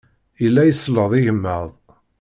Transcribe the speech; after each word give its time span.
Yella 0.43 0.61
iselleḍ 0.65 1.11
igmaḍ. 1.19 1.67